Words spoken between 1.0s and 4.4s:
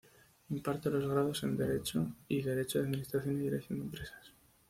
grados en Derecho, y Derecho y Administración y Dirección de Empresas.